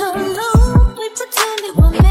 [0.00, 2.03] we pretend it won't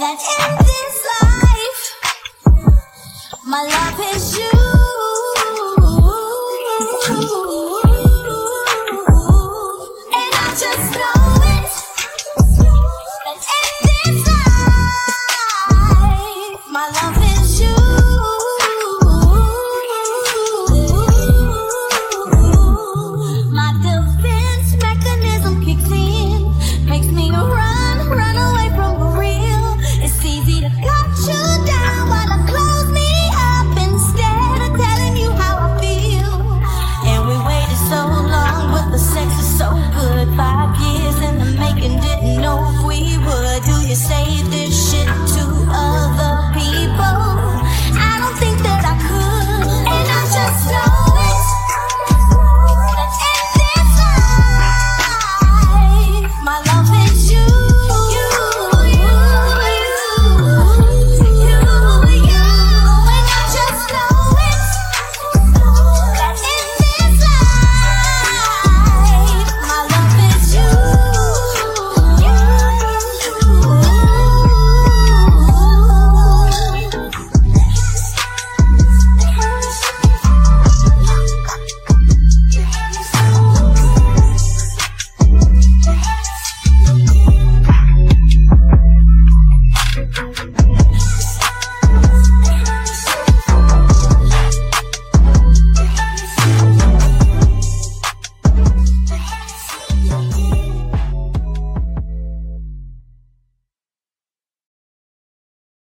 [0.00, 1.82] that in this life,
[3.46, 4.70] my love is you.